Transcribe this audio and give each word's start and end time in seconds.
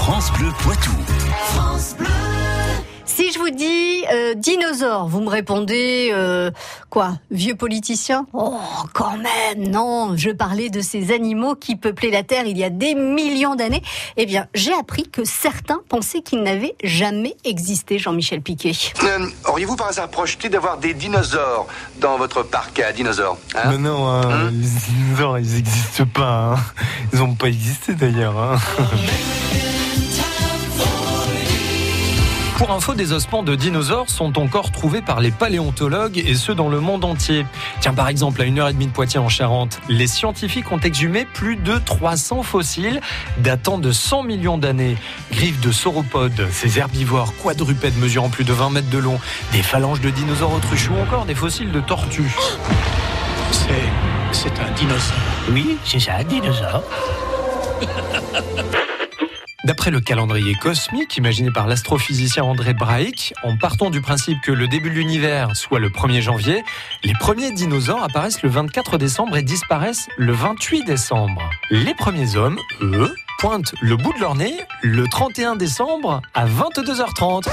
France 0.00 0.32
Bleu 0.32 0.48
Poitou. 0.58 0.90
France 1.52 1.94
Bleu. 1.98 2.06
Si 3.04 3.32
je 3.32 3.38
vous 3.38 3.50
dis 3.50 4.04
euh, 4.12 4.34
dinosaure, 4.34 5.06
vous 5.08 5.20
me 5.20 5.28
répondez 5.28 6.10
euh, 6.12 6.50
quoi 6.88 7.18
Vieux 7.30 7.54
politicien? 7.54 8.26
Oh, 8.32 8.56
quand 8.94 9.16
même, 9.18 9.68
non. 9.70 10.16
Je 10.16 10.30
parlais 10.30 10.70
de 10.70 10.80
ces 10.80 11.12
animaux 11.12 11.54
qui 11.54 11.76
peuplaient 11.76 12.10
la 12.10 12.22
Terre 12.22 12.46
il 12.46 12.56
y 12.56 12.64
a 12.64 12.70
des 12.70 12.94
millions 12.94 13.56
d'années. 13.56 13.82
Eh 14.16 14.24
bien, 14.26 14.46
j'ai 14.54 14.72
appris 14.72 15.02
que 15.10 15.24
certains 15.24 15.80
pensaient 15.88 16.22
qu'ils 16.22 16.42
n'avaient 16.42 16.76
jamais 16.82 17.36
existé, 17.44 17.98
Jean-Michel 17.98 18.40
Piquet. 18.40 18.72
Euh, 19.02 19.26
Auriez-vous 19.48 19.76
par 19.76 19.88
hasard 19.88 20.08
projeté 20.08 20.48
d'avoir 20.48 20.78
des 20.78 20.94
dinosaures 20.94 21.66
dans 22.00 22.16
votre 22.16 22.42
parc 22.42 22.80
à 22.80 22.92
dinosaures 22.92 23.36
hein? 23.54 23.70
Mais 23.70 23.78
non, 23.78 24.08
hein, 24.08 24.22
Hein? 24.24 24.50
les 24.50 24.68
dinosaures, 24.92 25.38
ils 25.38 25.54
n'existent 25.56 26.06
pas. 26.14 26.54
hein. 26.54 26.60
Ils 27.12 27.18
n'ont 27.18 27.34
pas 27.34 27.48
existé 27.48 27.92
d'ailleurs. 27.94 28.58
Pour 32.60 32.72
info, 32.72 32.92
des 32.92 33.14
ossements 33.14 33.42
de 33.42 33.54
dinosaures 33.54 34.10
sont 34.10 34.38
encore 34.38 34.70
trouvés 34.70 35.00
par 35.00 35.20
les 35.20 35.30
paléontologues 35.30 36.18
et 36.18 36.34
ceux 36.34 36.54
dans 36.54 36.68
le 36.68 36.78
monde 36.78 37.06
entier. 37.06 37.46
Tiens, 37.80 37.94
par 37.94 38.06
exemple, 38.08 38.42
à 38.42 38.44
une 38.44 38.58
heure 38.58 38.68
et 38.68 38.74
demie 38.74 38.86
de 38.86 38.92
Poitiers 38.92 39.18
en 39.18 39.30
Charente, 39.30 39.80
les 39.88 40.06
scientifiques 40.06 40.70
ont 40.70 40.78
exhumé 40.78 41.24
plus 41.24 41.56
de 41.56 41.78
300 41.78 42.42
fossiles 42.42 43.00
datant 43.38 43.78
de 43.78 43.90
100 43.92 44.24
millions 44.24 44.58
d'années. 44.58 44.98
Griffes 45.32 45.62
de 45.62 45.72
sauropodes, 45.72 46.48
ces 46.50 46.78
herbivores 46.78 47.32
quadrupèdes 47.42 47.96
mesurant 47.96 48.28
plus 48.28 48.44
de 48.44 48.52
20 48.52 48.68
mètres 48.68 48.90
de 48.90 48.98
long, 48.98 49.18
des 49.52 49.62
phalanges 49.62 50.02
de 50.02 50.10
dinosaures 50.10 50.52
autruches 50.52 50.90
ou 50.90 51.00
encore 51.00 51.24
des 51.24 51.34
fossiles 51.34 51.72
de 51.72 51.80
tortues. 51.80 52.36
C'est. 53.52 53.88
C'est 54.32 54.60
un 54.60 54.70
dinosaure. 54.72 55.16
Oui, 55.50 55.78
c'est 55.82 55.98
ça, 55.98 56.16
un 56.16 56.24
dinosaure. 56.24 56.84
D'après 59.70 59.92
le 59.92 60.00
calendrier 60.00 60.56
cosmique 60.56 61.16
imaginé 61.16 61.52
par 61.52 61.68
l'astrophysicien 61.68 62.42
André 62.42 62.74
Braic, 62.74 63.32
en 63.44 63.56
partant 63.56 63.90
du 63.90 64.00
principe 64.00 64.40
que 64.40 64.50
le 64.50 64.66
début 64.66 64.90
de 64.90 64.96
l'univers 64.96 65.54
soit 65.54 65.78
le 65.78 65.90
1er 65.90 66.20
janvier, 66.20 66.64
les 67.04 67.12
premiers 67.14 67.52
dinosaures 67.52 68.02
apparaissent 68.02 68.42
le 68.42 68.48
24 68.48 68.98
décembre 68.98 69.36
et 69.36 69.44
disparaissent 69.44 70.08
le 70.18 70.32
28 70.32 70.82
décembre. 70.86 71.40
Les 71.70 71.94
premiers 71.94 72.34
hommes, 72.34 72.58
eux, 72.82 73.14
pointent 73.38 73.72
le 73.80 73.96
bout 73.96 74.12
de 74.12 74.18
leur 74.18 74.34
nez 74.34 74.56
le 74.82 75.06
31 75.06 75.54
décembre 75.54 76.20
à 76.34 76.46
22h30. 76.46 77.48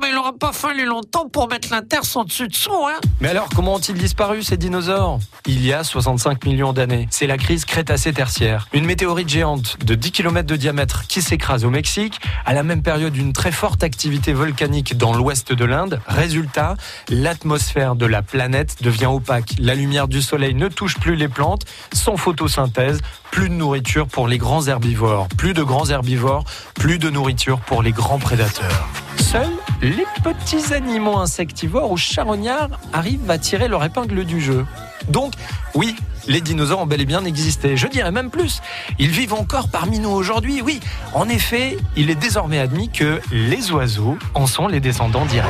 Mais 0.00 0.10
il 0.10 0.16
aura 0.16 0.32
pas 0.32 0.52
fallu 0.52 0.84
longtemps 0.84 1.28
pour 1.28 1.48
mettre 1.48 1.68
la 1.72 1.82
Terre 1.82 2.04
sans 2.04 2.24
dessus 2.24 2.46
dessous, 2.46 2.86
hein 2.86 3.00
Mais 3.20 3.28
alors, 3.28 3.48
comment 3.54 3.74
ont-ils 3.74 3.96
disparu 3.96 4.42
ces 4.42 4.56
dinosaures? 4.56 5.18
Il 5.46 5.64
y 5.64 5.72
a 5.72 5.82
65 5.82 6.44
millions 6.44 6.72
d'années. 6.72 7.08
C'est 7.10 7.26
la 7.26 7.36
crise 7.36 7.64
Crétacé-Tertiaire. 7.64 8.68
Une 8.72 8.84
météorite 8.84 9.28
géante 9.28 9.76
de 9.84 9.94
10 9.94 10.12
km 10.12 10.46
de 10.46 10.56
diamètre 10.56 11.06
qui 11.08 11.20
s'écrase 11.20 11.64
au 11.64 11.70
Mexique, 11.70 12.20
à 12.46 12.54
la 12.54 12.62
même 12.62 12.82
période 12.82 13.16
une 13.16 13.32
très 13.32 13.50
forte 13.50 13.82
activité 13.82 14.32
volcanique 14.32 14.96
dans 14.96 15.12
l'ouest 15.12 15.52
de 15.52 15.64
l'Inde. 15.64 16.00
Résultat, 16.06 16.76
l'atmosphère 17.08 17.96
de 17.96 18.06
la 18.06 18.22
planète 18.22 18.76
devient 18.82 19.06
opaque. 19.06 19.54
La 19.58 19.74
lumière 19.74 20.06
du 20.06 20.22
soleil 20.22 20.54
ne 20.54 20.68
touche 20.68 20.96
plus 20.98 21.16
les 21.16 21.28
plantes, 21.28 21.64
sans 21.92 22.16
photosynthèse, 22.16 23.00
plus 23.30 23.48
de 23.48 23.54
nourriture 23.54 24.06
pour 24.06 24.28
les 24.28 24.38
grands 24.38 24.66
herbivores. 24.66 25.28
Plus 25.36 25.54
de 25.54 25.62
grands 25.62 25.90
herbivores, 25.90 26.44
plus 26.74 26.98
de 26.98 27.10
nourriture 27.10 27.58
pour 27.60 27.82
les 27.82 27.92
grands 27.92 28.18
prédateurs. 28.18 28.88
Seuls 29.16 29.56
les 29.82 30.06
petits 30.22 30.72
animaux 30.72 31.16
insectivores 31.16 31.90
ou 31.90 31.96
charognards 31.96 32.80
arrivent 32.92 33.30
à 33.30 33.38
tirer 33.38 33.68
leur 33.68 33.84
épingle 33.84 34.24
du 34.24 34.40
jeu. 34.40 34.66
Donc, 35.08 35.32
oui, 35.74 35.96
les 36.26 36.40
dinosaures 36.40 36.80
ont 36.80 36.86
bel 36.86 37.00
et 37.00 37.06
bien 37.06 37.24
existé. 37.24 37.76
Je 37.76 37.86
dirais 37.86 38.12
même 38.12 38.30
plus, 38.30 38.60
ils 38.98 39.10
vivent 39.10 39.34
encore 39.34 39.70
parmi 39.70 39.98
nous 39.98 40.10
aujourd'hui. 40.10 40.60
Oui, 40.62 40.80
en 41.14 41.28
effet, 41.28 41.76
il 41.96 42.10
est 42.10 42.14
désormais 42.14 42.58
admis 42.58 42.90
que 42.90 43.20
les 43.32 43.70
oiseaux 43.70 44.18
en 44.34 44.46
sont 44.46 44.68
les 44.68 44.80
descendants 44.80 45.26
directs. 45.26 45.48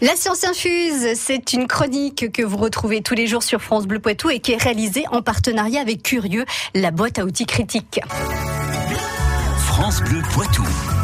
La 0.00 0.16
science 0.16 0.42
infuse, 0.42 1.14
c'est 1.14 1.52
une 1.52 1.68
chronique 1.68 2.32
que 2.32 2.42
vous 2.42 2.56
retrouvez 2.56 3.02
tous 3.02 3.14
les 3.14 3.28
jours 3.28 3.44
sur 3.44 3.62
France 3.62 3.86
Bleu 3.86 4.00
Poitou 4.00 4.30
et 4.30 4.40
qui 4.40 4.50
est 4.50 4.60
réalisée 4.60 5.04
en 5.12 5.22
partenariat 5.22 5.80
avec 5.80 6.02
Curieux, 6.02 6.44
la 6.74 6.90
boîte 6.90 7.20
à 7.20 7.24
outils 7.24 7.46
critique. 7.46 8.00
France 9.82 10.00
Bleu 10.04 10.22
Poitou. 10.32 11.01